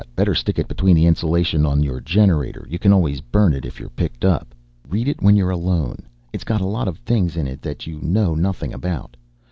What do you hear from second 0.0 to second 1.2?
Better stick it between the